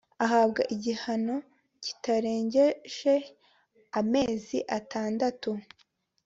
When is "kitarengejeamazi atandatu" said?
1.83-5.49